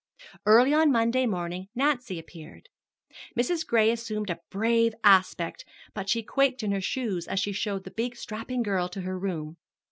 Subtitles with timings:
[0.47, 2.69] Early on Monday morning Nancy appeared.
[3.37, 3.63] Mrs.
[3.63, 7.91] Gray assumed a brave aspect, but she quaked in her shoes as she showed the
[7.91, 9.57] big strapping girl to her room.